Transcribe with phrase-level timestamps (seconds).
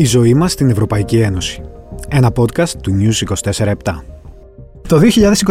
[0.00, 1.60] Η ζωή μας στην Ευρωπαϊκή Ένωση.
[2.08, 3.74] Ένα podcast του News 24-7.
[4.88, 5.00] Το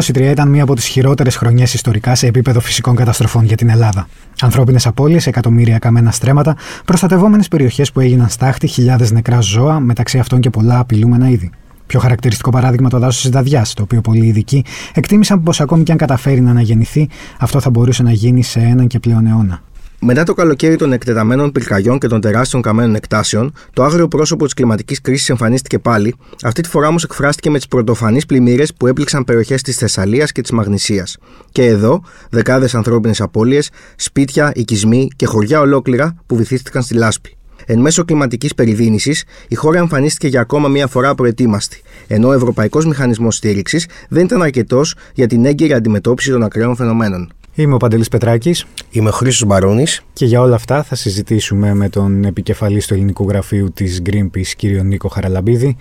[0.05, 4.07] 2023 ήταν μία από τις χειρότερες χρονιές ιστορικά σε επίπεδο φυσικών καταστροφών για την Ελλάδα.
[4.41, 10.39] Ανθρώπινες απώλειες, εκατομμύρια καμένα στρέμματα, προστατευόμενες περιοχές που έγιναν στάχτη, χιλιάδες νεκρά ζώα, μεταξύ αυτών
[10.39, 11.51] και πολλά απειλούμενα είδη.
[11.85, 15.91] Πιο χαρακτηριστικό παράδειγμα το δάσος της Δαδιά, το οποίο πολλοί ειδικοί εκτίμησαν πως ακόμη και
[15.91, 19.61] αν καταφέρει να αναγεννηθεί, αυτό θα μπορούσε να γίνει σε έναν και πλέον αιώνα.
[20.01, 24.53] Μετά το καλοκαίρι των εκτεταμένων πυρκαγιών και των τεράστιων καμένων εκτάσεων, το άγριο πρόσωπο της
[24.53, 29.23] κλιματικής κρίσης εμφανίστηκε πάλι, αυτή τη φορά όμως εκφράστηκε με τις πρωτοφανείς πλημμύρες που έπληξαν
[29.23, 31.17] περιοχές της Θεσσαλίας και της Μαγνησίας.
[31.51, 37.37] Και εδώ, δεκάδες ανθρώπινες απώλειες, σπίτια, οικισμοί και χωριά ολόκληρα που βυθίστηκαν στη λάσπη.
[37.65, 39.15] Εν μέσω κλιματικής περιδίνηση,
[39.47, 44.41] η χώρα εμφανίστηκε για ακόμα μία φορά προετοίμαστη, ενώ ο Ευρωπαϊκός Μηχανισμός Στήριξης δεν ήταν
[44.41, 47.33] αρκετός για την έγκαιρη αντιμετώπιση των ακραίων φαινομένων.
[47.59, 48.65] Είμαι ο Παντελής Πετράκης.
[48.89, 49.85] Είμαι ο Χρήστος Μπαρούνη.
[50.13, 54.83] Και για όλα αυτά θα συζητήσουμε με τον επικεφαλής του ελληνικού γραφείου της Greenpeace, κύριο
[54.83, 55.75] Νίκο Χαραλαμπίδη,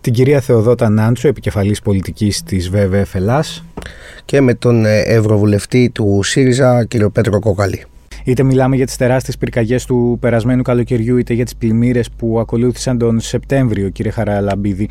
[0.00, 3.64] την κυρία Θεοδότα Νάντσο, επικεφαλής πολιτικής της ΒΒΕ Ελλάς
[4.24, 7.84] και με τον ε, Ευρωβουλευτή του ΣΥΡΙΖΑ, κύριο Πέτρο Κόκαλη.
[8.24, 12.98] Είτε μιλάμε για τις τεράστιες πυρκαγιές του περασμένου καλοκαιριού, είτε για τις πλημμύρες που ακολούθησαν
[12.98, 14.88] τον Σεπτέμβριο, κύριε Χαραλαμπίδη.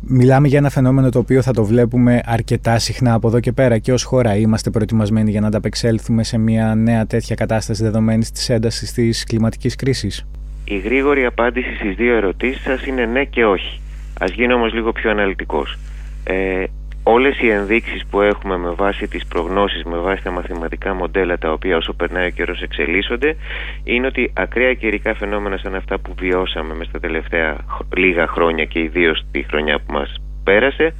[0.00, 3.78] Μιλάμε για ένα φαινόμενο το οποίο θα το βλέπουμε αρκετά συχνά από εδώ και πέρα
[3.78, 8.48] και ως χώρα είμαστε προετοιμασμένοι για να ανταπεξέλθουμε σε μια νέα τέτοια κατάσταση δεδομένης της
[8.48, 10.26] έντασης της κλιματικής κρίσης.
[10.64, 13.80] Η γρήγορη απάντηση στις δύο ερωτήσεις σας είναι ναι και όχι.
[14.20, 15.78] Ας γίνω όμως λίγο πιο αναλυτικός.
[16.24, 16.64] Ε,
[17.10, 21.52] όλες οι ενδείξεις που έχουμε με βάση τις προγνώσεις, με βάση τα μαθηματικά μοντέλα τα
[21.52, 23.36] οποία όσο περνάει ο καιρός εξελίσσονται
[23.84, 27.56] είναι ότι ακραία καιρικά φαινόμενα σαν αυτά που βιώσαμε μες στα τελευταία
[27.96, 30.14] λίγα χρόνια και ιδίως τη χρονιά που μας
[30.44, 30.94] πέρασε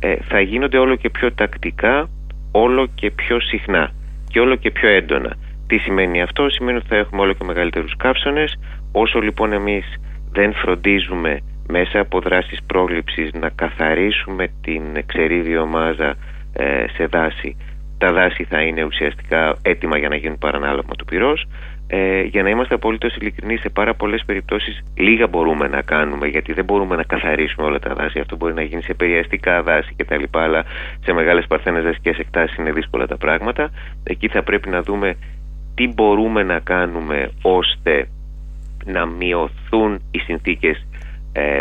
[0.00, 2.08] ε, θα γίνονται όλο και πιο τακτικά,
[2.50, 3.90] όλο και πιο συχνά
[4.30, 5.36] και όλο και πιο έντονα.
[5.66, 8.58] Τι σημαίνει αυτό, σημαίνει ότι θα έχουμε όλο και μεγαλύτερους καύσονες,
[8.92, 9.84] όσο λοιπόν εμείς
[10.32, 16.14] δεν φροντίζουμε μέσα από δράσεις πρόληψης να καθαρίσουμε την ξερή μάζα
[16.52, 17.56] ε, σε δάση.
[17.98, 21.46] Τα δάση θα είναι ουσιαστικά έτοιμα για να γίνουν παρανάλωμα του πυρός.
[21.88, 26.52] Ε, για να είμαστε απολύτως ειλικρινείς σε πάρα πολλές περιπτώσεις λίγα μπορούμε να κάνουμε γιατί
[26.52, 28.18] δεν μπορούμε να καθαρίσουμε όλα τα δάση.
[28.18, 30.64] Αυτό μπορεί να γίνει σε περιαστικά δάση κτλ αλλά
[31.04, 33.70] σε μεγάλες παρθένες δασικές εκτάσεις είναι δύσκολα τα πράγματα.
[34.04, 35.16] Εκεί θα πρέπει να δούμε
[35.74, 38.08] τι μπορούμε να κάνουμε ώστε
[38.84, 40.95] να μειωθούν οι συνθήκες ε,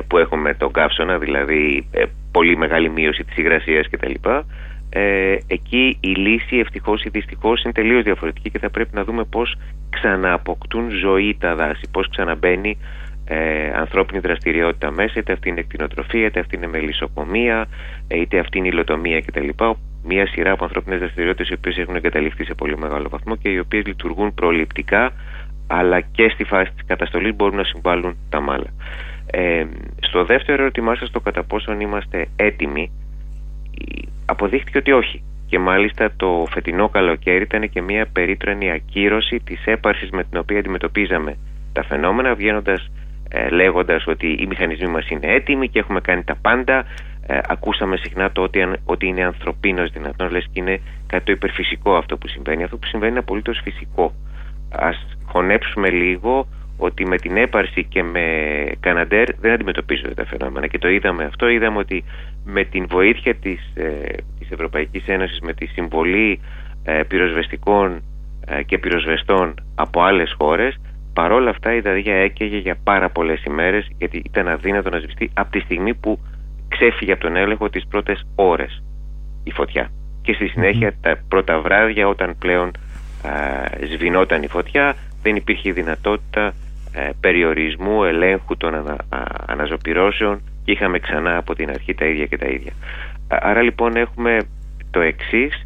[0.08, 4.14] που έχουμε τον καύσωνα, δηλαδή ε, πολύ μεγάλη μείωση της υγρασίας κτλ.
[4.90, 9.24] Ε, εκεί η λύση ευτυχώς ή δυστυχώς είναι τελείως διαφορετική και θα πρέπει να δούμε
[9.24, 9.56] πώς
[9.90, 12.78] ξανααποκτούν ζωή τα δάση, πώς ξαναμπαίνει
[13.28, 17.68] ε, ανθρώπινη δραστηριότητα μέσα, είτε αυτή είναι εκτινοτροφία, είτε αυτή είναι μελισσοκομεία,
[18.08, 19.50] ε, είτε αυτή είναι υλοτομία κτλ.
[20.04, 23.60] Μια σειρά από ανθρώπινες δραστηριότητες οι οποίες έχουν εγκαταλειφθεί σε πολύ μεγάλο βαθμό και οι
[23.60, 25.12] οποίες λειτουργούν προληπτικά,
[25.68, 28.68] αλλά και στη φάση της καταστολής μπορούν να συμβάλλουν τα μάλα.
[29.32, 29.66] Ε,
[30.00, 32.92] στο δεύτερο ερώτημά σας το κατά πόσον είμαστε έτοιμοι
[34.26, 35.24] αποδείχθηκε ότι όχι.
[35.48, 40.60] Και μάλιστα το φετινό καλοκαίρι ήταν και μια περίτρανη ακύρωση της έπαρσης με την οποία
[40.60, 41.38] αντιμετωπίζαμε
[41.74, 42.92] τα φαινόμενα βγαίνοντας
[43.30, 46.86] ε, λέγοντας ότι οι μηχανισμοί μας είναι έτοιμοι και έχουμε κάνει τα πάντα.
[47.28, 51.96] Ε, ακούσαμε συχνά το ότι, ότι είναι ανθρωπίνος δυνατόν λες και είναι κάτι το υπερφυσικό
[51.96, 52.64] αυτό που συμβαίνει.
[52.64, 54.14] Αυτό που συμβαίνει είναι απολύτως φυσικό.
[54.72, 56.48] Ας χωνέψουμε λίγο
[56.78, 58.22] ότι με την έπαρση και με
[58.80, 61.48] Καναντέρ δεν αντιμετωπίζονται τα φαινόμενα και το είδαμε αυτό.
[61.48, 62.04] Είδαμε ότι
[62.46, 66.40] με την βοήθεια της, ε, της Ευρωπαϊκής Ένωσης, με τη συμβολή
[66.84, 68.04] ε, πυροσβεστικών
[68.48, 70.80] ε, και πυροσβεστών από άλλες χώρες,
[71.14, 75.52] παρόλα αυτά η Δαδία έκαιγε για πάρα πολλές ημέρες γιατί ήταν αδύνατο να σβηστεί από
[75.52, 76.20] τη στιγμή που
[76.68, 78.84] ξέφυγε από τον έλεγχο τις πρώτες ώρες
[79.44, 79.90] η φωτιά.
[80.22, 82.72] Και στη συνέχεια τα πρώτα βράδια όταν πλέον
[83.24, 86.54] ε, σβηνόταν η φωτιά δεν υπήρχε δυνατότητα ε,
[87.20, 88.98] περιορισμού, ελέγχου των ανα,
[89.48, 92.72] αναζωπυρώσεων και είχαμε ξανά από την αρχή τα ίδια και τα ίδια.
[93.28, 94.38] Άρα λοιπόν έχουμε
[94.92, 95.66] το εξής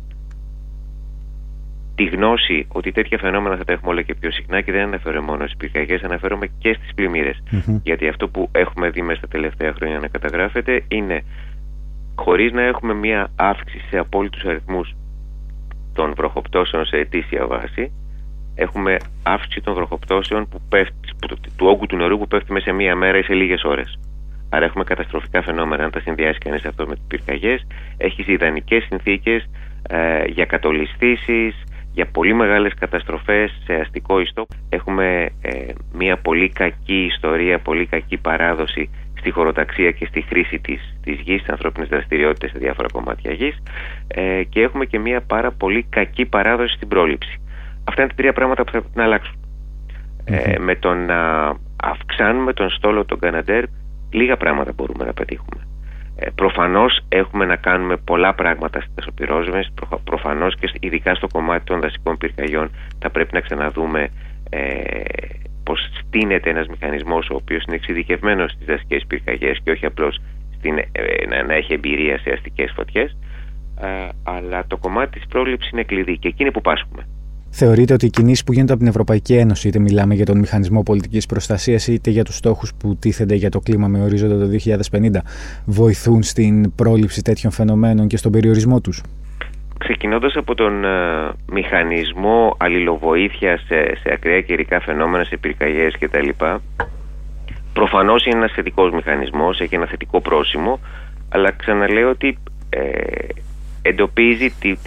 [1.96, 5.26] τη γνώση ότι τέτοια φαινόμενα θα τα έχουμε όλο και πιο συχνά και δεν αναφέρομαι
[5.26, 7.32] μόνο στις πυρκαγιές, αναφέρομαι και στις πλημμυρε
[7.84, 11.24] Γιατί αυτό που έχουμε δει μέσα στα τελευταία χρόνια να καταγράφεται είναι
[12.16, 14.96] χωρίς να έχουμε μία αύξηση σε απόλυτους αριθμούς
[15.94, 17.92] των βροχοπτώσεων σε ετήσια βάση,
[18.60, 21.28] έχουμε αύξηση των βροχοπτώσεων που πέφτει, που,
[21.58, 24.00] του όγκου του νερού που πέφτει μέσα σε μία μέρα ή σε λίγες ώρες.
[24.50, 25.84] Άρα έχουμε καταστροφικά φαινόμενα.
[25.84, 27.68] Αν τα συνδυάσει κανείς αυτό με τις πυρκαγιές,
[27.98, 29.50] έχεις ιδανικές συνθήκες
[29.90, 31.64] ε, για κατολιστήσεις,
[31.94, 34.46] για πολύ μεγάλες καταστροφές σε αστικό ιστό.
[34.70, 38.90] Έχουμε ε, μια πολύ κακή ιστορία, πολύ κακή παράδοση
[39.20, 43.64] στη χωροταξία και στη χρήση της, της γης, στις ανθρώπινες δραστηριότητες σε διάφορα κομμάτια γης
[44.08, 47.40] ε, και έχουμε και μια πάρα πολύ κακή παράδοση στην πρόληψη.
[47.90, 49.36] Αυτά είναι τα τρία πράγματα που θα πρέπει να αλλάξουν.
[50.26, 51.20] Ε, με το να
[51.84, 53.64] αυξάνουμε τον στόλο των Καναντέρ
[54.12, 55.62] λίγα πράγματα μπορούμε να πετύχουμε.
[56.16, 61.64] Ε, προφανώς έχουμε να κάνουμε πολλά πράγματα στις δασοπυρόσβες, προ, προφανώς και ειδικά στο κομμάτι
[61.64, 64.10] των δασικών πυρκαγιών θα πρέπει να ξαναδούμε
[64.50, 64.70] ε,
[65.64, 70.22] πως στείνεται ένας μηχανισμός ο οποίος είναι εξειδικευμένος στις δασικές πυρκαγιές και όχι απλώς
[70.58, 73.18] στην, ε, να, να έχει εμπειρία σε αστικές φωτιές
[73.82, 77.08] ε, αλλά το κομμάτι της πρόληψης είναι κλειδί και εκείνη που πάσχουμε.
[77.52, 80.84] Θεωρείτε ότι οι κινήσεις που γίνονται από την Ευρωπαϊκή Ένωση, είτε μιλάμε για τον μηχανισμό
[80.84, 85.22] πολιτικής προστασίας, είτε για τους στόχους που τίθενται για το κλίμα με ορίζοντα το 2050,
[85.66, 89.02] βοηθούν στην πρόληψη τέτοιων φαινομένων και στον περιορισμό τους;
[89.78, 96.30] Ξεκινώντας από τον uh, μηχανισμό αλληλοβοήθειας σε, σε ακραία καιρικά φαινόμενα, σε πυρκαγιές κτλ.
[97.74, 100.80] Προφανώς είναι ένας θετικός μηχανισμός, έχει ένα θετικό πρόσημο,
[101.30, 102.38] αλλά ξαναλέω ότι
[102.70, 102.80] ε,
[103.82, 104.78] εντοπίζει, την,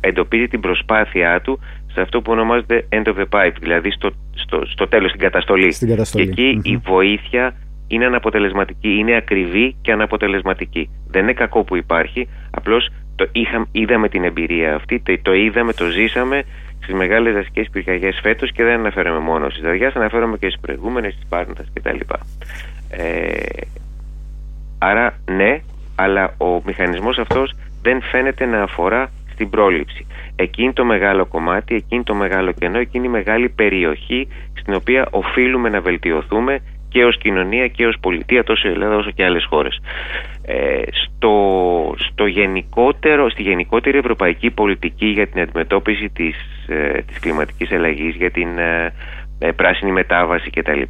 [0.00, 1.60] εντοπίζει την προσπάθειά του
[1.92, 5.72] σε αυτό που ονομάζεται end of the pipe, δηλαδή στο, στο, στο τέλος, στην καταστολή.
[5.72, 6.28] Στην καταστολή.
[6.28, 7.54] Και εκει η βοήθεια
[7.86, 10.90] είναι αναποτελεσματική, είναι ακριβή και αναποτελεσματική.
[11.08, 15.72] Δεν είναι κακό που υπάρχει, απλώς το είχα, είδαμε την εμπειρία αυτή, το, το είδαμε,
[15.72, 16.42] το ζήσαμε
[16.82, 21.12] στις μεγάλες δασικές πυρκαγιές φέτος και δεν αναφέρομαι μόνο στις δαριάς, αναφέρομαι και στις προηγούμενες,
[21.12, 21.98] στις Πάρνηθας κτλ.
[22.90, 23.32] Ε,
[24.78, 25.60] άρα ναι,
[25.94, 30.06] αλλά ο μηχανισμός αυτός δεν φαίνεται να αφορά στην πρόληψη.
[30.36, 35.68] Εκείνη το μεγάλο κομμάτι, εκείνη το μεγάλο κενό, εκείνη η μεγάλη περιοχή στην οποία οφείλουμε
[35.68, 39.80] να βελτιωθούμε και ως κοινωνία και ως πολιτεία τόσο η Ελλάδα όσο και άλλες χώρες.
[40.42, 41.34] Ε, στο,
[41.96, 46.36] στο γενικότερο, στη γενικότερη ευρωπαϊκή πολιτική για την αντιμετώπιση της,
[46.68, 48.92] ε, της κλιματικής αλλαγής, για την ε,
[49.38, 50.82] ε πράσινη μετάβαση κτλ.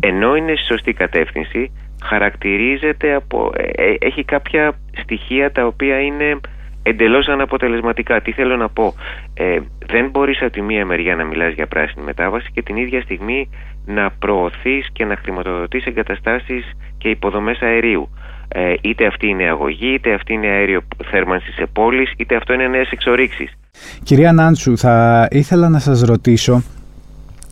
[0.00, 1.72] Ενώ είναι στη σωστή κατεύθυνση,
[2.04, 6.40] χαρακτηρίζεται από, ε, έχει κάποια στοιχεία τα οποία είναι
[6.90, 8.20] εντελώς αναποτελεσματικά.
[8.20, 8.94] Τι θέλω να πω,
[9.34, 13.00] ε, δεν μπορείς από τη μία μεριά να μιλάς για πράσινη μετάβαση και την ίδια
[13.00, 13.50] στιγμή
[13.86, 16.64] να προωθείς και να χρηματοδοτείς εγκαταστάσεις
[16.98, 18.08] και υποδομές αερίου.
[18.48, 20.80] Ε, είτε αυτή είναι αγωγή, είτε αυτή είναι αέριο
[21.10, 23.50] θέρμανσης σε πόλεις, είτε αυτό είναι νέες εξορίξεις.
[24.02, 26.62] Κυρία Νάντσου, θα ήθελα να σας ρωτήσω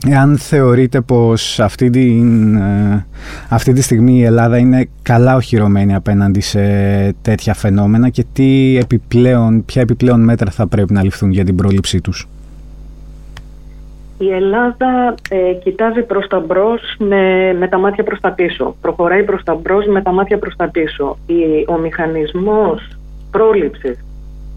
[0.09, 2.23] Εάν θεωρείτε πως αυτή τη,
[2.57, 3.05] ε,
[3.49, 6.61] αυτή τη στιγμή η Ελλάδα είναι καλά οχυρωμένη απέναντι σε
[7.23, 12.01] τέτοια φαινόμενα και τι επιπλέον, ποια επιπλέον μέτρα θα πρέπει να ληφθούν για την πρόληψή
[12.01, 12.29] τους;
[14.19, 18.77] Η Ελλάδα ε, κοιτάζει προς τα μπρος με, με τα μάτια προς τα πίσω.
[18.81, 21.19] Προχωράει προς τα μπρος με τα μάτια προς τα πίσω.
[21.67, 22.89] ο μηχανισμός
[23.31, 24.05] πρόληψης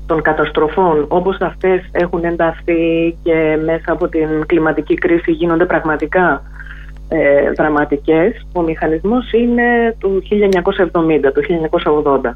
[0.07, 6.41] των καταστροφών όπως αυτές έχουν ενταθεί και μέσα από την κλιματική κρίση γίνονται πραγματικά
[7.09, 11.41] ε, δραματικές, ο μηχανισμός είναι του 1970, του
[12.23, 12.31] 1980.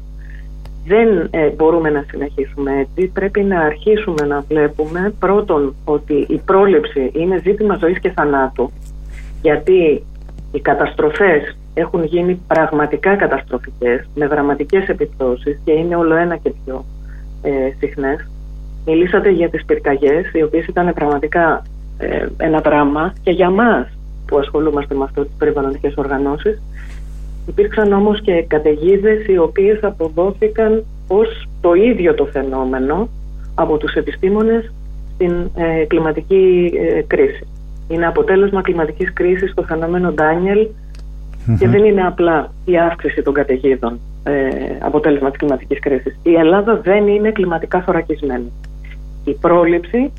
[0.86, 3.10] Δεν ε, μπορούμε να συνεχίσουμε έτσι.
[3.12, 8.70] Πρέπει να αρχίσουμε να βλέπουμε πρώτον ότι η πρόληψη είναι ζήτημα ζωής και θανάτου.
[9.42, 10.04] Γιατί
[10.52, 16.84] οι καταστροφές έχουν γίνει πραγματικά καταστροφικές με δραματικές επιπτώσεις και είναι όλο ένα και πιο
[17.42, 18.26] ε, συχνές.
[18.86, 21.62] Μιλήσατε για τις πυρκαγιές, οι οποίες ήταν πραγματικά
[21.98, 23.88] ε, ένα δράμα και για μας
[24.26, 26.62] που ασχολούμαστε με αυτό τις περιβαλλοντικές οργανώσεις.
[27.46, 33.08] Υπήρξαν όμως και καταιγίδες οι οποίες αποδόθηκαν ως το ίδιο το φαινόμενο
[33.54, 34.72] από τους επιστήμονες
[35.14, 37.46] στην ε, κλιματική ε, κρίση.
[37.88, 40.66] Είναι αποτέλεσμα κλιματικής κρίσης το φαινόμενο Ντάνιελ
[41.58, 44.48] και δεν είναι απλά η αύξηση των καταιγίδων ε,
[44.78, 46.18] αποτέλεσμα της κλιματικής κρίσης.
[46.22, 48.52] Η Ελλάδα δεν είναι κλιματικά θωρακισμένη.
[49.24, 50.12] Η πρόληψη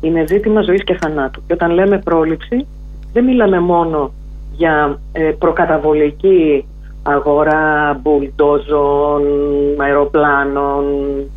[0.00, 1.42] είναι ζήτημα ζωής και θανάτου.
[1.46, 2.66] Και όταν λέμε πρόληψη
[3.12, 4.12] δεν μιλάμε μόνο
[4.52, 6.64] για ε, προκαταβολική
[7.02, 9.22] αγορά μπουλντόζων,
[9.76, 10.84] αεροπλάνων,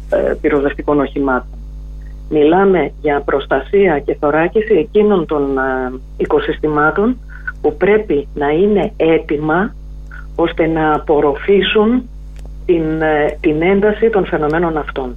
[0.10, 1.58] ε, πυροδευτικών οχημάτων.
[2.30, 7.18] Μιλάμε για προστασία και θωράκιση εκείνων των ε, οικοσυστημάτων
[7.62, 9.74] που πρέπει να είναι έτοιμα
[10.36, 12.10] ώστε να απορροφήσουν
[12.66, 15.16] την, ε, την ένταση των φαινομένων αυτών.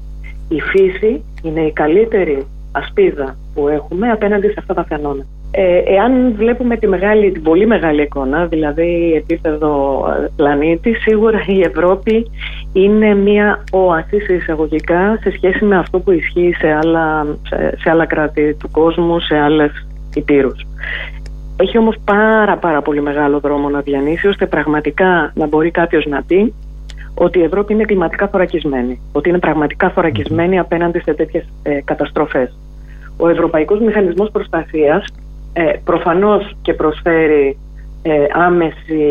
[0.48, 5.26] Η φύση είναι η καλύτερη ασπίδα που έχουμε απέναντι σε αυτά τα φαινόμενα.
[5.50, 11.60] Ε, εάν βλέπουμε τη μεγάλη, την πολύ μεγάλη εικόνα, δηλαδή επίπεδο ε, πλανήτη, σίγουρα η
[11.60, 12.30] Ευρώπη
[12.72, 17.26] είναι μια όαση σε εισαγωγικά σε σχέση με αυτό που ισχύει σε άλλα,
[17.78, 20.66] σε, άλλα κράτη του κόσμου, σε άλλες υπήρους.
[21.56, 26.22] Έχει όμως πάρα πάρα πολύ μεγάλο δρόμο να διανύσει ώστε πραγματικά να μπορεί κάποιος να
[26.22, 26.54] πει
[27.18, 29.00] ότι η Ευρώπη είναι κλιματικά θωρακισμένη.
[29.12, 32.56] Ότι είναι πραγματικά θωρακισμένη απέναντι σε τέτοιες ε, καταστροφές.
[33.16, 35.04] Ο Ευρωπαϊκός Μηχανισμός Προστασίας
[35.52, 37.58] ε, προφανώς και προσφέρει
[38.02, 39.02] ε, άμεση,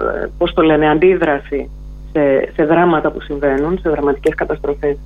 [0.00, 1.70] ε, πώς το λένε, αντίδραση
[2.12, 4.96] σε, σε δράματα που συμβαίνουν, σε δραματικές καταστροφές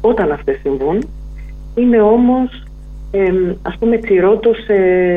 [0.00, 0.98] όταν αυτές συμβούν.
[1.74, 2.62] Είναι όμως
[3.10, 3.32] ε,
[3.62, 4.74] ας πούμε τσιρότος σε,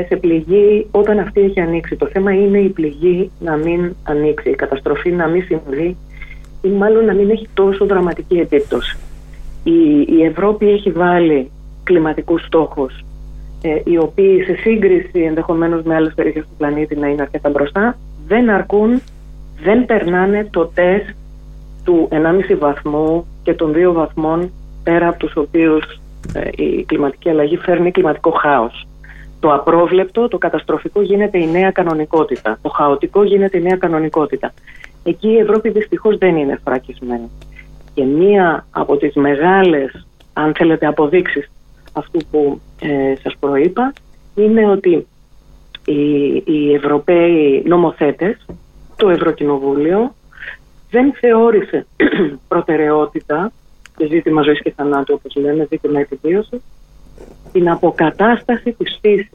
[0.07, 1.95] σε πληγή όταν αυτή έχει ανοίξει.
[1.95, 5.97] Το θέμα είναι η πληγή να μην ανοίξει, η καταστροφή να μην συμβεί
[6.61, 8.97] ή μάλλον να μην έχει τόσο δραματική επίπτωση.
[9.63, 11.51] Η, η Ευρώπη έχει βάλει
[11.83, 13.03] κλιματικούς στόχους
[13.61, 17.97] ε, οι οποίοι σε σύγκριση ενδεχομένως με άλλες περιοχές του πλανήτη να είναι αρκετά μπροστά
[18.27, 19.01] δεν αρκούν,
[19.63, 21.09] δεν περνάνε το τεστ
[21.83, 24.51] του 1,5 βαθμού και των 2 βαθμών
[24.83, 25.99] πέρα από τους οποίους
[26.33, 28.87] ε, η κλιματική αλλαγή φέρνει κλιματικό χάος.
[29.39, 32.59] Το απρόβλεπτο, το καταστροφικό γίνεται η νέα κανονικότητα.
[32.61, 34.53] Το χαοτικό γίνεται η νέα κανονικότητα.
[35.03, 37.29] Εκεί η Ευρώπη δυστυχώς δεν είναι φρακισμένη.
[37.93, 41.51] Και μία από τις μεγάλες, αν θέλετε, αποδείξεις
[41.93, 43.93] αυτού που ε, σας προείπα
[44.35, 45.07] είναι ότι
[45.85, 48.45] οι, οι Ευρωπαίοι νομοθέτες,
[48.95, 50.15] το Ευρωκοινοβούλιο,
[50.89, 51.85] δεν θεώρησε
[52.47, 53.51] προτεραιότητα
[53.97, 56.61] και ζήτημα ζωής και θανάτου, όπως λέμε, ζήτημα επιβίωσης,
[57.51, 59.29] την αποκατάσταση της φυσης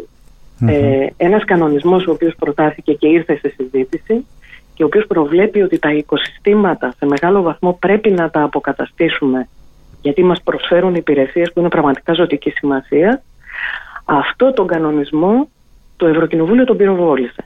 [0.67, 4.27] Ε, ένας κανονισμός ο οποίος προτάθηκε και ήρθε σε συζήτηση
[4.77, 9.49] και ο οποίος προβλέπει ότι τα οικοσυστήματα σε μεγάλο βαθμό πρέπει να τα αποκαταστήσουμε
[10.01, 13.23] γιατί μας προσφέρουν υπηρεσίες που είναι πραγματικά ζωτική σημασία.
[14.05, 15.49] Αυτό τον κανονισμό
[15.97, 17.45] το Ευρωκοινοβούλιο τον πυροβόλησε.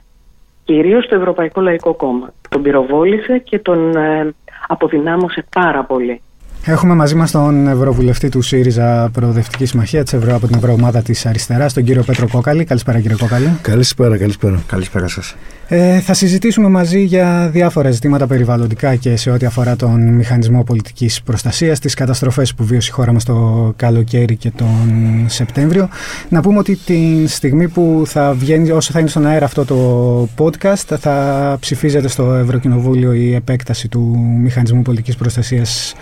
[0.63, 2.33] Κυρίως το Ευρωπαϊκό Λαϊκό Κόμμα.
[2.49, 4.33] Τον πυροβόλησε και τον ε,
[4.67, 6.21] αποδυνάμωσε πάρα πολύ.
[6.65, 10.35] Έχουμε μαζί μας τον Ευρωβουλευτή του ΣΥΡΙΖΑ Προοδευτικής Συμμαχίας της Ευρω...
[10.35, 12.63] από την Ευρωομάδα της Αριστεράς, τον κύριο Πέτρο Κόκαλη.
[12.63, 13.59] Καλησπέρα, κύριε Κόκαλη.
[13.61, 14.63] Καλησπέρα, καλησπέρα.
[14.67, 15.35] Καλησπέρα σας.
[15.73, 21.21] Ε, θα συζητήσουμε μαζί για διάφορα ζητήματα περιβαλλοντικά και σε ό,τι αφορά τον μηχανισμό πολιτικής
[21.21, 25.89] προστασίας, τις καταστροφές που βίωσε η χώρα μας το καλοκαίρι και τον Σεπτέμβριο.
[26.29, 30.27] Να πούμε ότι τη στιγμή που θα βγαίνει, όσο θα είναι στον αέρα αυτό το
[30.37, 35.93] podcast, θα ψηφίζεται στο Ευρωκοινοβούλιο η επέκταση του μηχανισμού πολιτικής προστασίας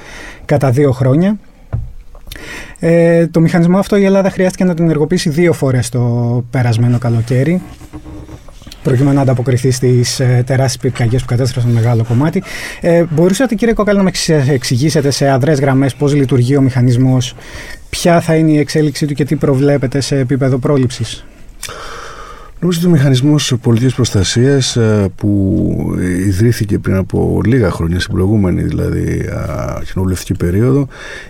[0.45, 1.37] κατά δύο χρόνια.
[2.79, 5.99] Ε, το μηχανισμό αυτό η Ελλάδα χρειάστηκε να τον ενεργοποιήσει δύο φορές το
[6.51, 7.61] περασμένο καλοκαίρι
[8.83, 12.43] προκειμένου να ανταποκριθεί στις ε, τεράστιες πυρκαγιές που κατέστρεψαν μεγάλο κομμάτι.
[12.81, 14.11] Ε, μπορούσατε, κύριε Κόκαλη, να με
[14.47, 17.35] εξηγήσετε σε αδρές γραμμές πώς λειτουργεί ο μηχανισμός,
[17.89, 21.25] ποια θα είναι η εξέλιξή του και τι προβλέπετε σε επίπεδο πρόληψης;
[22.61, 25.95] Νομίζω ότι ο μηχανισμός πολιτικής προστασίας ε, που
[26.27, 29.29] ιδρύθηκε πριν από λίγα χρόνια, στην προηγούμενη δηλαδή
[29.91, 30.87] κοινοβουλευτική περίοδο,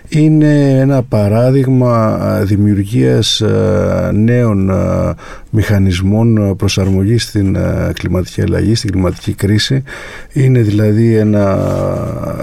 [0.08, 3.42] είναι ένα παράδειγμα δημιουργίας
[4.12, 4.70] νέων
[5.50, 7.56] μηχανισμών προσαρμογής στην
[7.92, 9.82] κλιματική αλλαγή, στην κλιματική κρίση.
[10.32, 11.58] Είναι δηλαδή ένα,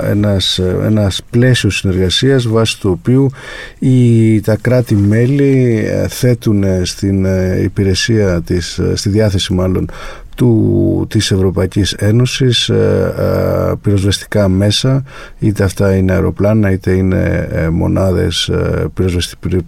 [0.09, 3.29] ένας, ένας πλαίσιο συνεργασίας βάσει του οποίου
[3.79, 9.89] οι, τα κράτη-μέλη ε, θέτουν στην ε, υπηρεσία της, ε, στη διάθεση μάλλον
[10.37, 15.03] του, της Ευρωπαϊκής Ένωσης ε, ε, πυροσβεστικά μέσα
[15.39, 18.85] είτε αυτά είναι αεροπλάνα είτε είναι ε, μονάδες ε,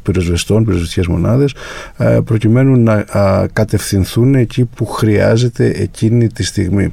[0.03, 1.55] πυροσβεστών, πυροσβεστικές μονάδες
[1.97, 3.05] ε, προκειμένου να
[3.53, 6.89] κατευθυνθούν εκεί που χρειάζεται εκείνη τη στιγμή.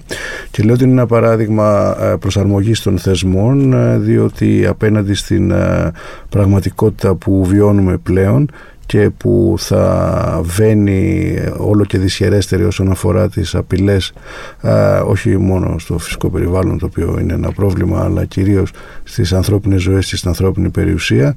[0.50, 5.52] Και λέω ότι είναι ένα παράδειγμα προσαρμογής των θεσμών διότι απέναντι στην
[6.28, 8.50] πραγματικότητα που βιώνουμε πλέον
[8.86, 14.12] και που θα βαίνει όλο και δυσχερέστερη όσον αφορά τις απειλές
[15.06, 18.70] όχι μόνο στο φυσικό περιβάλλον το οποίο είναι ένα πρόβλημα αλλά κυρίως
[19.02, 21.34] στις ανθρώπινες ζωές και στην ανθρώπινη περιουσία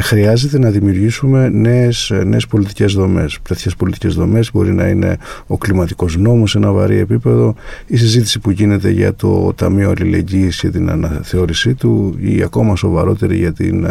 [0.00, 3.38] χρειάζεται να δημιουργήσουμε νέες, νέες πολιτικές δομές.
[3.48, 7.54] Τέτοιες πολιτικές δομές μπορεί να είναι ο κλιματικός νόμος σε ένα βαρύ επίπεδο
[7.86, 13.36] η συζήτηση που γίνεται για το Ταμείο Αλληλεγγύης και την αναθεώρησή του ή ακόμα σοβαρότερη
[13.36, 13.86] για την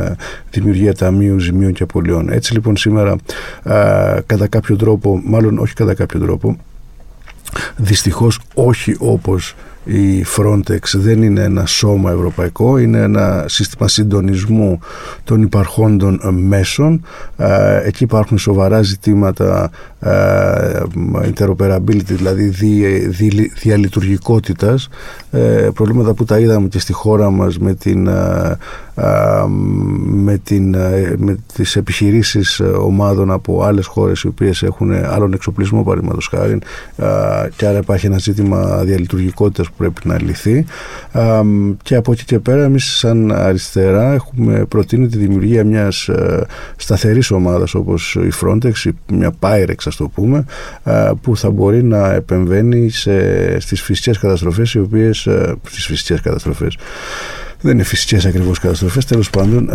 [0.51, 2.29] δημιουργία Ταμείου Ζημίων και Απολειών.
[2.29, 3.15] Έτσι λοιπόν σήμερα σήμερα
[4.25, 6.57] κατά κάποιο τρόπο, μάλλον όχι κατά κάποιο τρόπο,
[7.75, 14.79] δυστυχώς όχι όπως η Frontex δεν είναι ένα σώμα ευρωπαϊκό, είναι ένα σύστημα συντονισμού
[15.23, 17.05] των υπαρχόντων μέσων.
[17.83, 19.69] Εκεί υπάρχουν σοβαρά ζητήματα
[21.33, 24.89] interoperability, δηλαδή δι, διαλειτουργικότητας,
[25.31, 28.09] ε, προβλήματα που τα είδαμε και στη χώρα μας με την
[30.05, 30.75] με, την,
[31.17, 36.59] με τις επιχειρήσεις ομάδων από άλλες χώρες οι οποίες έχουν άλλον εξοπλισμό παραδείγματος χάρη
[37.55, 40.65] και άρα υπάρχει ένα ζήτημα διαλειτουργικότητας που πρέπει να λυθεί.
[41.83, 46.09] Και από εκεί και πέρα εμείς σαν αριστερά έχουμε προτείνει τη δημιουργία μιας
[46.75, 50.45] σταθερής ομάδας όπως η Frontex, μια Pyrex ας το πούμε
[51.21, 55.27] που θα μπορεί να επεμβαίνει σε, στις φυσικές καταστροφές οι οποίες
[55.63, 56.77] στις φυσικές καταστροφές
[57.61, 59.05] δεν είναι φυσικές ακριβώς καταστροφές.
[59.05, 59.69] Τέλος πάντων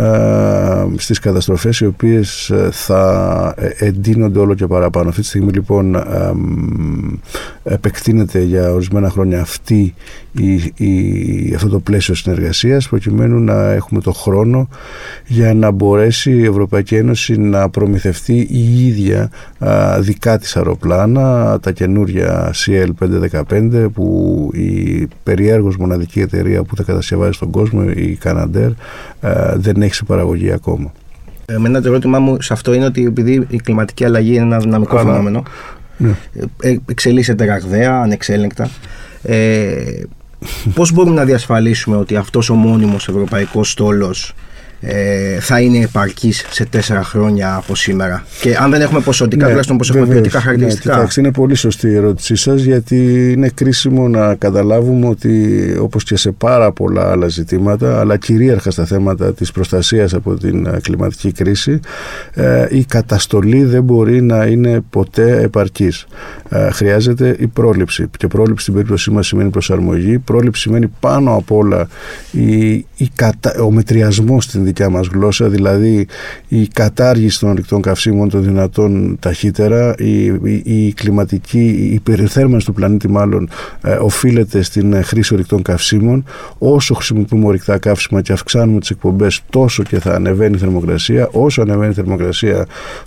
[0.97, 5.09] στις καταστροφές οι οποίες ε, θα ε, εντείνονται όλο και παραπάνω.
[5.09, 5.95] Αυτή τη στιγμή λοιπόν
[7.63, 9.93] επεκτείνεται για ορισμένα χρόνια αυτή
[10.37, 14.67] η, η, αυτό το πλαίσιο συνεργασίας προκειμένου να έχουμε το χρόνο
[15.27, 21.71] για να μπορέσει η Ευρωπαϊκή Ένωση να προμηθευτεί η ίδια α, δικά της αεροπλάνα, τα
[21.71, 28.71] καινούρια CL515 που η περιέργως μοναδική εταιρεία που θα κατασκευάζει στον κόσμο, η Canadair,
[29.55, 30.91] δεν έχει σε παραγωγή ακόμα.
[31.45, 34.97] Εμένα το ερώτημά μου σε αυτό είναι ότι επειδή η κλιματική αλλαγή είναι ένα δυναμικό
[34.97, 35.43] φαινόμενο,
[35.97, 36.15] ναι.
[36.61, 38.69] Ε, εξελίσσεται ραγδαία, ανεξέλεγκτα.
[39.23, 40.03] Ε,
[40.73, 44.33] πώς μπορούμε να διασφαλίσουμε ότι αυτός ο μόνιμος ευρωπαϊκός στόλος
[44.85, 49.47] ε, θα είναι επαρκής σε τέσσερα χρόνια από σήμερα; Και αν δεν έχουμε ποσοτικά, ναι,
[49.47, 50.89] τουλάχιστον πώ έχουμε ποιοτικά ναι, χαρακτηριστικά.
[50.89, 56.03] Ναι, κοιτάξτε, είναι πολύ σωστή η ερώτησή σας, γιατί είναι κρίσιμο να καταλάβουμε ότι όπως
[56.03, 60.79] και σε πάρα πολλά άλλα ζητήματα, αλλά κυρίαρχα στα θέματα της προστασίας από την ε,
[60.81, 61.79] κλιματική κρίση,
[62.33, 66.05] ε, η καταστολή δεν μπορεί να είναι ποτέ επαρκής.
[66.55, 68.07] Ε, χρειάζεται η πρόληψη.
[68.17, 70.19] Και πρόληψη στην περίπτωσή μας σημαίνει προσαρμογή.
[70.19, 71.87] Πρόληψη σημαίνει πάνω απ' όλα
[72.31, 73.11] η, η
[73.63, 76.07] ο μετριασμός στην δικιά μας γλώσσα, δηλαδή
[76.47, 82.73] η κατάργηση των ορυκτών καυσίμων των δυνατών ταχύτερα, η, η, η κλιματική, η υπερθέρμανση του
[82.73, 83.49] πλανήτη μάλλον
[83.81, 86.25] ε, οφείλεται στην ε, χρήση ορυκτών καυσίμων.
[86.57, 91.29] Όσο χρησιμοποιούμε ορυκτά καύσιμα και αυξάνουμε τις εκπομπές τόσο και θα ανεβαίνει η θερμοκρασία.
[91.31, 92.65] Όσο ανεβαίνει η θερμοκρασία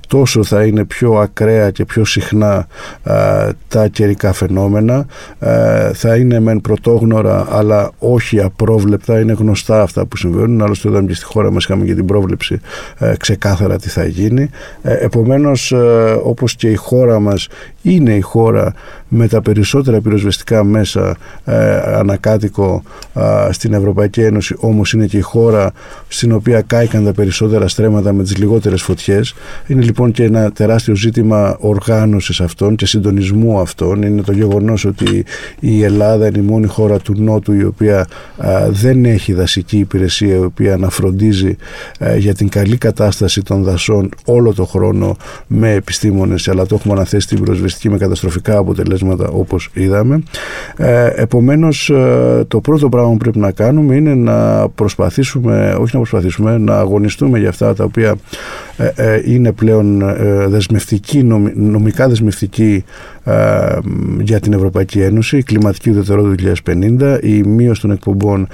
[0.09, 2.67] τόσο θα είναι πιο ακραία και πιο συχνά
[3.03, 3.36] ε,
[3.69, 5.07] τα καιρικά φαινόμενα.
[5.39, 9.21] Ε, θα είναι μεν πρωτόγνωρα αλλά όχι απρόβλεπτα.
[9.21, 10.63] Είναι γνωστά αυτά που συμβαίνουν.
[10.63, 12.61] Άλλωστε είδαμε και στη χώρα μας είχαμε και την πρόβλεψη
[12.99, 14.51] ε, ξεκάθαρα τι θα γίνει.
[14.83, 17.49] Ε, επομένως, ε, όπως και η χώρα μας
[17.91, 18.73] είναι η χώρα
[19.09, 22.83] με τα περισσότερα πυροσβεστικά μέσα ε, ανακάτοικο
[23.51, 25.73] στην Ευρωπαϊκή Ένωση, όμως είναι και η χώρα
[26.09, 29.35] στην οποία κάηκαν τα περισσότερα στρέμματα με τις λιγότερες φωτιές.
[29.67, 34.03] Είναι λοιπόν και ένα τεράστιο ζήτημα οργάνωσης αυτών και συντονισμού αυτών.
[34.03, 35.25] Είναι το γεγονός ότι
[35.61, 38.07] η Ελλάδα είναι η μόνη χώρα του Νότου η οποία
[38.71, 41.57] δεν έχει δασική υπηρεσία η οποία να φροντίζει
[41.99, 46.95] ε, για την καλή κατάσταση των δασών όλο το χρόνο με επιστήμονες αλλά το έχουμε
[46.95, 50.23] αναθέσει στην πυροσβεστική με καταστροφικά αποτελέσματα όπως είδαμε.
[50.77, 55.99] Ε, επομένως ε, το πρώτο πράγμα που πρέπει να κάνουμε είναι να προσπαθήσουμε, όχι να
[55.99, 58.66] προσπαθήσουμε, να αγωνιστούμε για αυτά τα οποία ε, ε,
[59.25, 60.03] είναι πλέον
[60.49, 61.23] δεσμευτική,
[61.55, 62.85] νομικά δεσμευτική
[64.21, 68.49] για την Ευρωπαϊκή Ένωση, η κλιματική ουδετερότητα του 2050, η μείωση των εκπομπών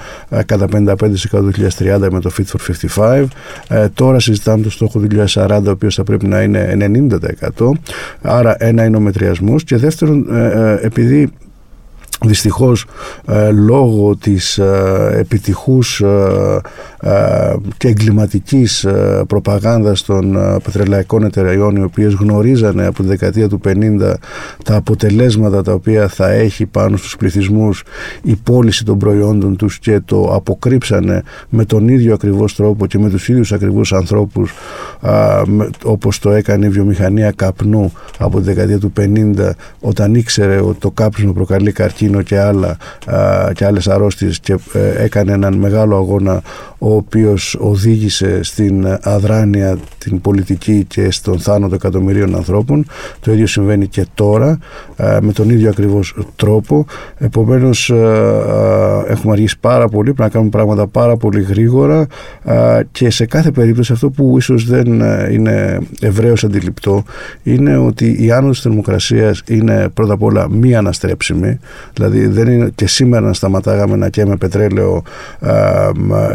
[0.45, 0.95] κατά 55%
[1.29, 3.25] του 2030 με το Fit for
[3.67, 3.89] 55.
[3.93, 6.91] τώρα συζητάμε το στόχο του 2040, ο οποίος θα πρέπει να είναι
[7.57, 7.69] 90%.
[8.21, 10.27] Άρα ένα είναι ο μετριασμός και δεύτερον
[10.81, 11.31] επειδή
[12.23, 12.85] δυστυχώς
[13.27, 16.61] ε, λόγω της ε, επιτυχούς ε,
[17.77, 18.87] και εγκληματικής
[19.27, 24.13] προπαγάνδας των πετρελαϊκών εταιρεών οι οποίες γνωρίζανε από τη δεκαετία του 50
[24.63, 27.83] τα αποτελέσματα τα οποία θα έχει πάνω στους πληθυσμούς
[28.21, 33.09] η πώληση των προϊόντων τους και το αποκρύψανε με τον ίδιο ακριβώς τρόπο και με
[33.09, 34.53] τους ίδιους ακριβώς ανθρώπους
[35.83, 40.91] όπως το έκανε η βιομηχανία καπνού από τη δεκαετία του 50 όταν ήξερε ότι το
[40.91, 42.77] κάπνισμα προκαλεί καρκίνο και, άλλα,
[43.53, 46.41] και άλλες αρρώστιες και ε, έκανε έναν μεγάλο αγώνα
[46.77, 52.85] ο οποίος οδήγησε στην αδράνεια την πολιτική και στον θάνατο εκατομμυρίων ανθρώπων.
[53.19, 54.57] Το ίδιο συμβαίνει και τώρα
[55.21, 56.85] με τον ίδιο ακριβώς τρόπο.
[57.17, 57.89] Επομένως
[59.07, 62.07] έχουμε αργήσει πάρα πολύ, πρέπει να κάνουμε πράγματα πάρα πολύ γρήγορα
[62.91, 67.03] και σε κάθε περίπτωση αυτό που ίσως δεν ε, είναι ευρέως αντιληπτό
[67.43, 71.59] είναι ότι η άνοδος της θερμοκρασίας είναι πρώτα απ' όλα μη αναστρέψιμη
[71.93, 75.03] Δηλαδή δεν είναι και σήμερα να σταματάγαμε να καίμε πετρέλαιο,
[75.39, 75.91] α,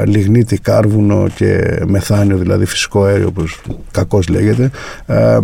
[0.07, 4.71] λιγνίτη, κάρβουνο και μεθάνιο, δηλαδή φυσικό αέριο όπως κακώς λέγεται.
[5.07, 5.39] Α,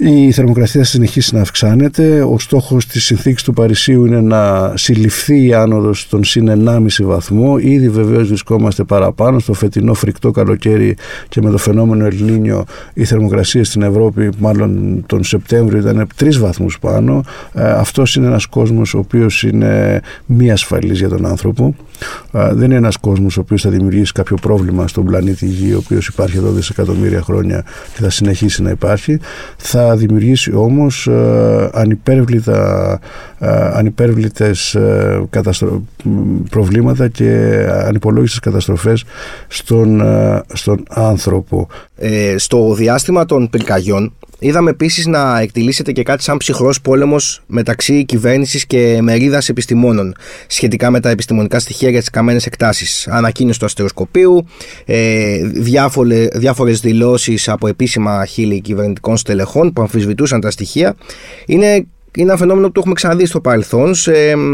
[0.00, 2.22] η θερμοκρασία θα συνεχίσει να αυξάνεται.
[2.22, 7.58] Ο στόχος της συνθήκης του Παρισίου είναι να συλληφθεί η άνοδος στον συν 1,5 βαθμό.
[7.58, 9.38] Ήδη βεβαίως βρισκόμαστε παραπάνω.
[9.38, 10.96] Στο φετινό φρικτό καλοκαίρι
[11.28, 16.78] και με το φαινόμενο Ελνίνιο η θερμοκρασία στην Ευρώπη μάλλον τον Σεπτέμβριο ήταν 3 βαθμούς
[16.78, 17.24] πάνω.
[17.54, 21.74] Ε, αυτός είναι ένας κόσμος ο οποίος είναι μη ασφαλής για τον άνθρωπο.
[22.32, 25.78] Ε, δεν είναι ένας κόσμος ο οποίος θα δημιουργήσει κάποιο πρόβλημα στον πλανήτη Γη ο
[25.78, 29.18] οποίος υπάρχει εδώ δισεκατομμύρια χρόνια και θα συνεχίσει να υπάρχει.
[29.56, 33.00] Θα δημιουργήσει όμως ε, ανυπέρβλητα,
[33.38, 35.82] ε, ανυπέρβλητες ε, καταστρο...
[36.50, 39.04] προβλήματα και ανυπολόγιστες καταστροφές
[39.48, 40.02] στον,
[40.52, 41.68] στον άνθρωπο.
[42.36, 48.66] στο διάστημα των πυρκαγιών Είδαμε επίσης να εκτελήσεται και κάτι σαν ψυχρός πόλεμος μεταξύ κυβέρνησης
[48.66, 50.14] και μερίδας επιστημόνων
[50.46, 53.08] σχετικά με τα επιστημονικά στοιχεία για τις καμένες εκτάσεις.
[53.08, 54.46] Ανακοίνωση του αστεροσκοπίου,
[54.84, 55.38] ε,
[56.32, 60.96] διάφορες δηλώσεις από επίσημα χείλη κυβερνητικών στελεχών που αμφισβητούσαν τα στοιχεία.
[61.46, 61.86] Είναι
[62.18, 64.12] είναι ένα φαινόμενο που το έχουμε ξαναδεί στο παρελθόν, σε,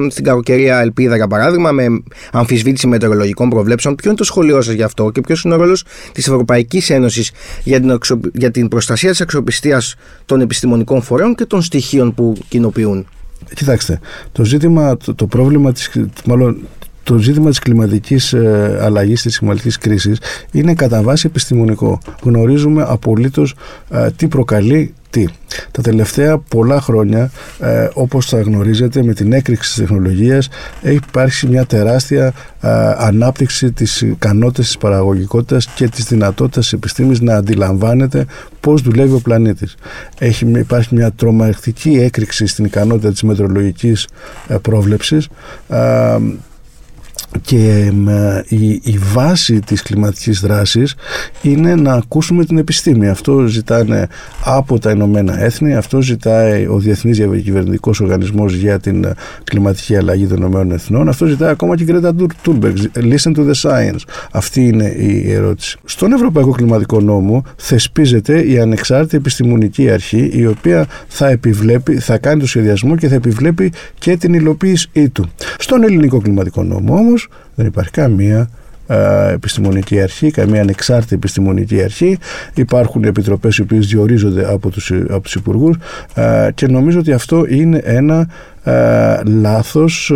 [0.09, 1.87] στην κακοκαιρία Ελπίδα για παράδειγμα, με
[2.33, 3.95] αμφισβήτηση μετεωρολογικών προβλέψεων.
[3.95, 7.31] Ποιο είναι το σχολείο σας γι' αυτό και ποιος είναι ο ρόλος της Ευρωπαϊκής Ένωσης
[7.65, 7.99] για, την
[8.35, 13.07] για την προστασία της αξιοπιστίας των επιστημονικών φορέων και των στοιχείων που κοινοποιούν;
[13.55, 14.01] Κοιτάξτε,
[14.33, 15.91] το ζήτημα, το, το πρόβλημα της,
[16.25, 16.57] μάλλον
[17.03, 20.19] το ζήτημα της κλιματικής ε, αλλαγής, της κλιματικής κρίσης
[20.53, 21.99] είναι κατά βάση επιστημονικό.
[22.23, 23.55] Γνωρίζουμε απολύτως
[23.91, 25.27] ε, τι προκαλεί τι.
[25.71, 30.49] Τα τελευταία πολλά χρόνια, ε, όπως θα γνωρίζετε, με την έκρηξη της τεχνολογίας
[30.83, 32.27] έχει υπάρξει μια τεράστια
[32.61, 38.27] ε, ανάπτυξη της ικανότητας της παραγωγικότητας και της δυνατότητας της επιστήμης να αντιλαμβάνεται
[38.61, 39.75] πώς δουλεύει ο πλανήτης.
[40.19, 44.09] Έχει, υπάρχει μια τρομακτική έκρηξη στην ικανότητα της μετρολογικής
[44.49, 45.29] ε, πρόβλεψης
[45.69, 46.17] ε,
[47.41, 47.93] και
[48.49, 50.95] η, η βάση της κλιματικής δράσης
[51.43, 53.09] είναι να ακούσουμε την επιστήμη.
[53.09, 54.07] Αυτό ζητάνε
[54.45, 59.07] από τα Ηνωμένα Έθνη, αυτό ζητάει ο Διεθνής Διακυβερνητικός Οργανισμός για την
[59.45, 62.77] κλιματική αλλαγή των Ηνωμένων Εθνών, αυτό ζητάει ακόμα και η Γκρέτα Τούρμπεργκ.
[62.95, 64.01] Listen to the science.
[64.33, 65.79] Αυτή είναι η ερώτηση.
[65.85, 72.41] Στον Ευρωπαϊκό Κλιματικό Νόμο θεσπίζεται η ανεξάρτητη επιστημονική αρχή η οποία θα επιβλέπει, θα κάνει
[72.41, 75.31] το σχεδιασμό και θα επιβλέπει και την υλοποίησή του.
[75.59, 78.49] Στον Ελληνικό Κλιματικό Νόμο όμως δεν υπάρχει καμία
[79.33, 82.19] επιστημονική αρχή, καμία ανεξάρτητη επιστημονική αρχή.
[82.55, 85.77] Υπάρχουν επιτροπές οι οποίες διορίζονται από τους, από τους υπουργούς
[86.55, 88.29] και νομίζω ότι αυτό είναι ένα
[89.25, 90.11] λάθος,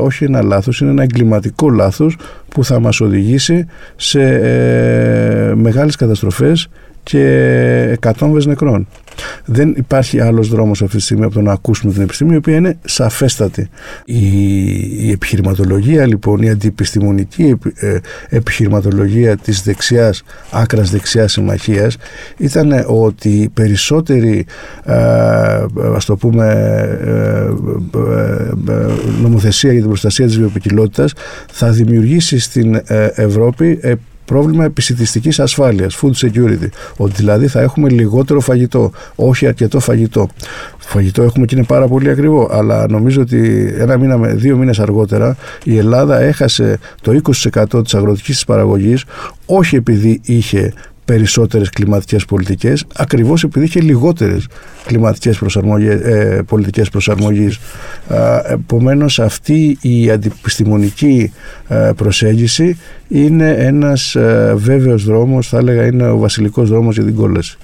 [0.00, 2.16] όχι ένα λάθος, είναι ένα εγκληματικό λάθος
[2.48, 6.68] που θα μας οδηγήσει σε ε, μεγάλες καταστροφές
[7.02, 8.86] και εκατόμβες νεκρών.
[9.44, 12.56] Δεν υπάρχει άλλος δρόμος αυτή τη στιγμή από το να ακούσουμε την επιστήμη, η οποία
[12.56, 13.68] είναι σαφέστατη.
[14.04, 14.26] Η,
[15.06, 17.96] η επιχειρηματολογία λοιπόν, η αντιεπιστημονική ε,
[18.28, 21.96] επιχειρηματολογία της δεξιάς, άκρας δεξιάς συμμαχίας
[22.36, 24.46] ήταν ότι περισσότερη,
[24.84, 24.94] ε,
[25.94, 26.48] ας το πούμε,
[27.04, 27.50] ε,
[29.22, 31.12] νομοθεσία για την προστασία της βιοποικιλότητας
[31.52, 32.80] θα δημιουργήσει στην
[33.14, 33.78] Ευρώπη
[34.32, 40.28] πρόβλημα επισητιστικής ασφάλειας, food security, ότι δηλαδή θα έχουμε λιγότερο φαγητό, όχι αρκετό φαγητό.
[40.78, 44.78] Φαγητό έχουμε και είναι πάρα πολύ ακριβό, αλλά νομίζω ότι ένα μήνα με δύο μήνες
[44.78, 47.20] αργότερα η Ελλάδα έχασε το
[47.72, 49.04] 20% της αγροτικής της παραγωγής,
[49.46, 50.72] όχι επειδή είχε
[51.12, 54.46] περισσότερες κλιματικές πολιτικές ακριβώς επειδή είχε λιγότερες
[54.86, 57.58] κλιματικές προσαρμογές, ε, πολιτικές προσαρμογής.
[58.08, 61.32] Ε, επομένως αυτή η αντιπιστημονική
[61.68, 67.14] ε, προσέγγιση είναι ένας ε, βέβαιος δρόμος, θα έλεγα είναι ο βασιλικός δρόμος για την
[67.14, 67.56] κόλαση.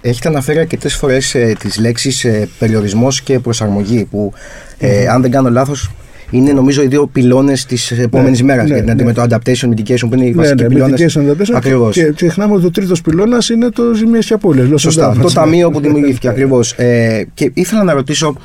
[0.00, 4.32] Έχετε αναφέρει αρκετές φορές ε, τις λέξεις ε, περιορισμός και προσαρμογή, που
[4.78, 5.90] ε, αν δεν κάνω λάθος,
[6.30, 8.68] είναι νομίζω οι δύο πυλώνες της επόμενης ναι, μέρας.
[8.68, 9.12] Ναι, γιατί ναι.
[9.12, 11.16] το adaptation mitigation που είναι οι ναι, βασικοί ναι, πυλώνες.
[11.54, 11.94] Ακριβώς.
[11.94, 14.80] Και ξεχνάμε ότι ο τρίτος πυλώνας είναι το ζημίες και απώλειες.
[14.80, 15.16] Σωστά.
[15.22, 16.72] Το ταμείο που δημιουργήθηκε ακριβώς.
[16.72, 18.36] Ε, και ήθελα να ρωτήσω,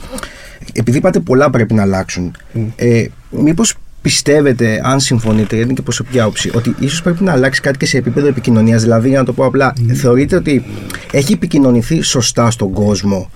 [0.73, 2.35] επειδή είπατε πολλά πρέπει να αλλάξουν,
[2.75, 7.61] ε, μήπως πιστεύετε, αν συμφωνείτε, γιατί είναι και προσωπική άποψη, ότι ίσως πρέπει να αλλάξει
[7.61, 8.81] κάτι και σε επίπεδο επικοινωνίας.
[8.81, 10.63] Δηλαδή, για να το πω απλά, θεωρείτε ότι
[11.11, 13.29] έχει επικοινωνηθεί σωστά στον κόσμο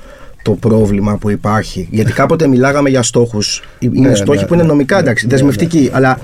[0.45, 1.87] το πρόβλημα που υπάρχει.
[1.91, 3.63] Γιατί κάποτε μιλάγαμε για στόχους.
[3.79, 4.69] Είναι ναι, στόχοι ναι, που είναι ναι.
[4.69, 5.89] νομικά εντάξει, ναι, δεσμευτικοί.
[5.93, 6.19] Αλλά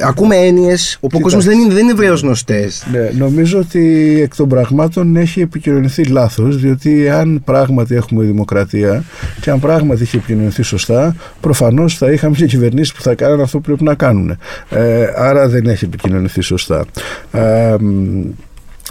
[0.00, 2.86] ακούμε έννοιες όπου ο κόσμος δεν είναι, δεν είναι ευρέως γνωστές.
[2.92, 9.04] Ναι, νομίζω ότι εκ των πραγμάτων έχει επικοινωνηθεί λάθος, διότι αν πράγματι έχουμε δημοκρατία
[9.40, 13.58] και αν πράγματι έχει επικοινωνηθεί σωστά, προφανώς θα είχαμε και κυβερνήσεις που θα κάνουν αυτό
[13.58, 14.36] που πρέπει να κάνουν.
[14.70, 16.84] Ε, άρα δεν έχει επικοινωνηθεί σωστά.
[17.32, 17.76] Ε,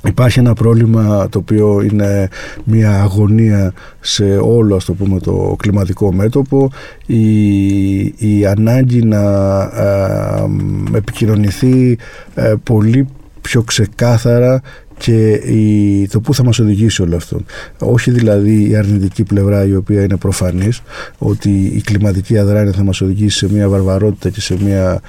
[0.07, 2.29] Υπάρχει ένα πρόβλημα το οποίο είναι
[2.63, 6.71] μια αγωνία σε όλο ας το πούμε το κλιματικό μέτωπο.
[7.05, 9.21] Η, η ανάγκη να
[9.61, 11.97] ε, επικοινωνηθεί
[12.35, 13.07] ε, πολύ
[13.41, 14.61] πιο ξεκάθαρα
[14.97, 17.39] και η, το πού θα μας οδηγήσει όλο αυτό.
[17.79, 20.81] Όχι δηλαδή η αρνητική πλευρά η οποία είναι προφανής
[21.17, 25.01] ότι η κλιματική αδράνεια θα μας οδηγήσει σε μια βαρβαρότητα και σε μια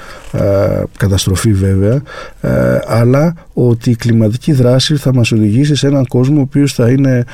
[0.97, 2.03] καταστροφή βέβαια
[2.87, 7.25] αλλά ότι η κλιματική δράση θα μας οδηγήσει σε έναν κόσμο ο οποίος θα είναι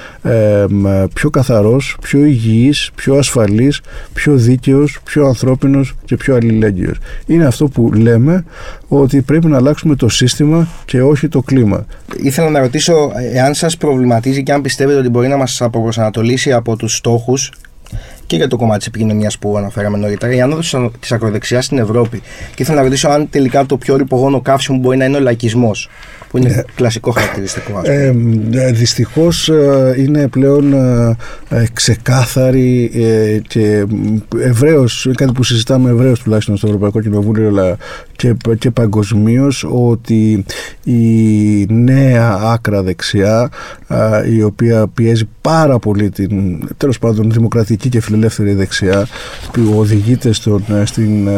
[1.15, 3.81] πιο καθαρός, πιο υγιής, πιο ασφαλής,
[4.12, 6.99] πιο δίκαιος, πιο ανθρώπινος και πιο αλληλέγγυος.
[7.27, 8.45] Είναι αυτό που λέμε
[8.88, 11.87] ότι πρέπει να αλλάξουμε το σύστημα και όχι το κλίμα.
[12.17, 16.77] Ήθελα να ρωτήσω εάν σας προβληματίζει και αν πιστεύετε ότι μπορεί να μας αποπροσανατολίσει από
[16.77, 17.53] τους στόχους
[18.33, 22.23] και για το κομμάτι της επικοινωνίας που αναφέραμε νωρίτερα, η άνοδο της ακροδεξιάς στην Ευρώπη.
[22.55, 25.88] Και ήθελα να ρωτήσω αν τελικά το πιο ρηπογόνο καύσιμο μπορεί να είναι ο λαϊκισμός,
[26.31, 26.62] που είναι ναι.
[26.75, 27.79] κλασικό χαρακτηριστικό.
[27.79, 28.62] Ας πούμε.
[28.62, 31.16] Ε, Δυστυχώς ε, είναι πλέον ε,
[31.49, 33.87] ε ξεκάθαρη ε, και
[34.38, 37.77] ευρέως, κάτι που συζητάμε ευρέως τουλάχιστον στο Ευρωπαϊκό Κοινοβούλιο, αλλά
[38.16, 40.45] και, και παγκοσμίως, ότι
[40.85, 43.51] η νέα άκρα δεξιά,
[44.31, 49.07] η οποία πιέζει πάρα πολύ την τέλος πάντων δημοκρατική και φιλελεύθερη φιλελεύθερη δεξιά
[49.53, 51.29] που οδηγείται στον, στην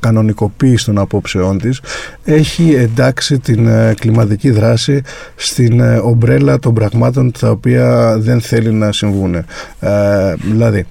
[0.00, 1.80] κανονικοποίηση των απόψεών της
[2.24, 3.68] έχει εντάξει την
[4.00, 5.02] κλιματική δράση
[5.34, 9.34] στην ομπρέλα των πραγμάτων τα οποία δεν θέλει να συμβούν.
[9.34, 9.44] Ε,
[10.50, 10.86] δηλαδή,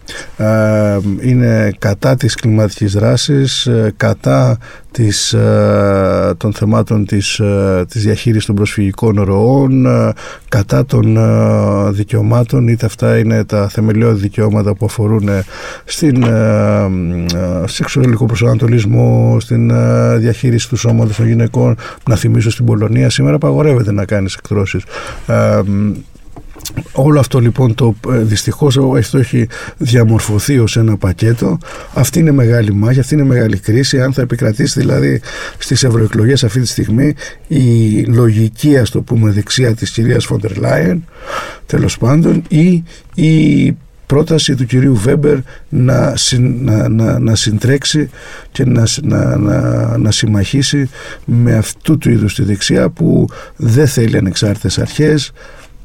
[1.22, 4.58] είναι κατά της κλιματικής δράσης, κατά
[4.94, 10.14] της, ε, των θεμάτων της, ε, της διαχείρισης των προσφυγικών ροών ε,
[10.50, 11.18] κατά των
[11.92, 15.30] δικαιωμάτων είτε αυτά είναι τα θεμελιώδη δικαιώματα που αφορούν
[15.86, 16.26] στην
[17.66, 19.72] σεξουαλικό προσανατολισμό στην
[20.18, 21.76] διαχείριση του σώματος των γυναικών.
[22.10, 24.84] Να θυμίσω στην Πολωνία σήμερα απαγορεύεται να κάνεις εκτρώσεις
[26.92, 29.48] Όλο αυτό λοιπόν το ε, δυστυχώς αυτό έχει
[29.78, 31.58] διαμορφωθεί ως ένα πακέτο.
[31.94, 34.02] Αυτή είναι μεγάλη μάχη, αυτή είναι μεγάλη κρίση.
[34.02, 35.22] Αν θα επικρατήσει δηλαδή
[35.58, 37.14] στις ευρωεκλογές αυτή τη στιγμή
[37.48, 41.06] η λογική ας το πούμε δεξιά της κυρίας Φόντερ Λάιεν
[41.66, 42.84] τέλος πάντων ή
[43.16, 45.38] η πρόταση του κυρίου Βέμπερ
[45.70, 48.10] να, να, να, να συντρέξει
[48.52, 50.90] και να, να, να, να συμμαχίσει
[51.26, 55.32] με αυτού του είδους τη δεξιά που δεν θέλει ανεξάρτητες αρχές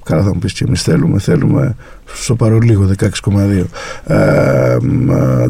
[0.09, 3.65] Καλά θα μου πεις και εμείς θέλουμε, θέλουμε στο παρολίγο 16,2.
[4.07, 4.77] Ε,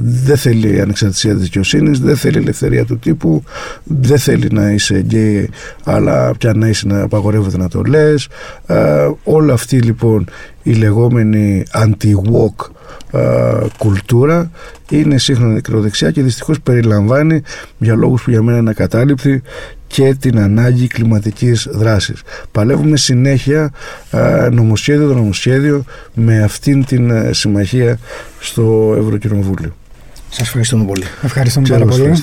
[0.00, 3.42] δεν θέλει ανεξαρτησία της δικαιοσύνης, δεν θέλει ελευθερία του τύπου,
[3.84, 5.50] δεν θέλει να είσαι γκέι,
[5.84, 8.28] αλλά πια να είσαι να απαγορεύεται να το λες.
[8.66, 10.28] Ε, όλα αυτή λοιπόν
[10.62, 12.70] η λεγόμενη anti-walk
[13.10, 14.50] ε, κουλτούρα
[14.90, 17.42] είναι σύγχρονη ακροδεξιά και δυστυχώς περιλαμβάνει
[17.78, 19.42] για λόγους που για μένα είναι ακατάληπτοι
[19.88, 22.22] και την ανάγκη κλιματικής δράσης.
[22.52, 23.72] Παλεύουμε συνέχεια
[24.10, 27.98] ε, νομοσχέδιο το νομοσχέδιο με αυτήν την ε, συμμαχία
[28.40, 29.76] στο Ευρωκοινοβούλιο.
[30.28, 31.04] Σας ευχαριστούμε πολύ.
[31.22, 32.22] Ευχαριστούμε πάρα πολύ.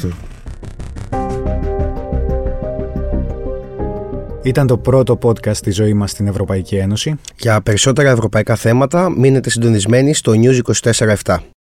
[4.45, 7.15] Ήταν το πρώτο podcast στη ζωή μας στην Ευρωπαϊκή Ένωση.
[7.38, 10.60] Για περισσότερα ευρωπαϊκά θέματα μείνετε συντονισμένοι στο News
[11.23, 11.38] 24-7.